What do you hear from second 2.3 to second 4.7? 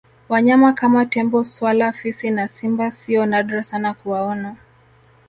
na Simba sio nadra sana kuwaona